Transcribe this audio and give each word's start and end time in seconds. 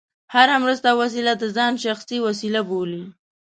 هره 0.33 0.55
مرسته 0.63 0.87
او 0.91 0.97
وسیله 1.03 1.33
د 1.37 1.43
ځان 1.57 1.73
شخصي 1.83 2.17
وسیله 2.27 2.61
بولي. 2.69 3.03